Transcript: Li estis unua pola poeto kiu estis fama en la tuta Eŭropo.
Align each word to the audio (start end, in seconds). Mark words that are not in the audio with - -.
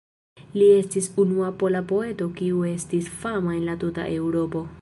Li 0.59 0.69
estis 0.77 1.09
unua 1.25 1.51
pola 1.63 1.83
poeto 1.93 2.31
kiu 2.41 2.65
estis 2.73 3.15
fama 3.25 3.57
en 3.61 3.65
la 3.71 3.81
tuta 3.85 4.13
Eŭropo. 4.19 4.69